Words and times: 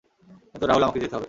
কিন্তু 0.51 0.65
রাহুল 0.65 0.83
আমাকে 0.83 0.99
যেতে 0.99 1.13
হবে। 1.13 1.19